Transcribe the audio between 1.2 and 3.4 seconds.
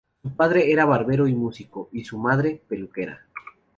y músico y su madre, peluquera.